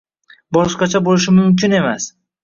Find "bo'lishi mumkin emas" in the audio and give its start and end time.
1.07-2.09